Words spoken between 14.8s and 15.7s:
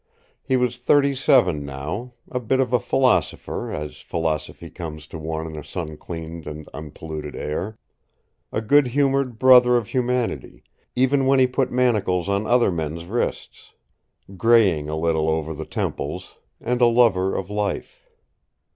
a little over the